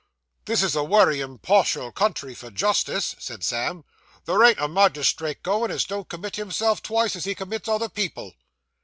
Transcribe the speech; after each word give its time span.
'This 0.45 0.63
is 0.63 0.75
a 0.75 0.83
wery 0.83 1.19
impartial 1.21 1.91
country 1.91 2.33
for 2.33 2.49
justice, 2.49 3.15
'said 3.19 3.43
Sam.' 3.43 3.85
There 4.25 4.43
ain't 4.43 4.59
a 4.59 4.67
magistrate 4.67 5.43
goin' 5.43 5.69
as 5.69 5.85
don't 5.85 6.09
commit 6.09 6.37
himself 6.37 6.81
twice 6.81 7.15
as 7.15 7.25
he 7.25 7.35
commits 7.35 7.69
other 7.69 7.87
people. 7.87 8.33